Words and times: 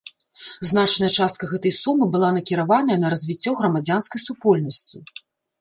Значная 0.69 1.09
частка 1.17 1.49
гэтай 1.51 1.73
сумы 1.81 2.09
была 2.17 2.31
накіраваная 2.37 2.97
на 3.05 3.15
развіццё 3.15 3.55
грамадзянскай 3.61 4.27
супольнасці. 4.27 4.97